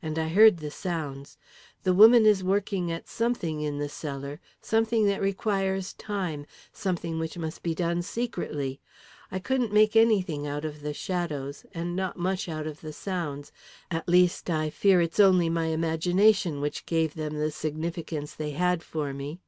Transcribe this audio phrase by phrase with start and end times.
[0.00, 1.36] And I heard the sounds.
[1.82, 7.36] The woman is working at something in the cellar something that requires time something which
[7.36, 8.80] must be done secretly.
[9.30, 13.52] I couldn't make anything out of the shadows, and not much out of the sounds
[13.90, 18.82] at least, I fear it's only my imagination which gave them the significance they had
[18.82, 19.38] for me."